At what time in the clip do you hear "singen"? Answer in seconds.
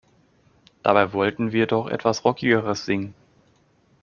2.85-3.13